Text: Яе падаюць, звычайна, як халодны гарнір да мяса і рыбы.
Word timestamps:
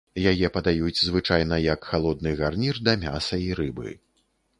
Яе 0.29 0.47
падаюць, 0.53 1.01
звычайна, 1.09 1.59
як 1.65 1.79
халодны 1.89 2.31
гарнір 2.39 2.79
да 2.89 2.97
мяса 3.05 3.39
і 3.49 3.53
рыбы. 3.61 3.93